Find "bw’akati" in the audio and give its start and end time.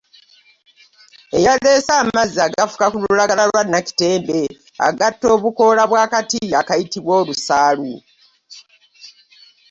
5.89-6.39